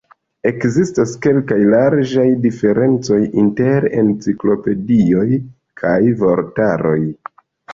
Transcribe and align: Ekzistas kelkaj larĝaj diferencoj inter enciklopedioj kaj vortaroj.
Ekzistas 0.51 1.11
kelkaj 1.25 1.57
larĝaj 1.73 2.25
diferencoj 2.47 3.19
inter 3.43 3.87
enciklopedioj 4.05 5.29
kaj 5.83 5.97
vortaroj. 6.25 6.99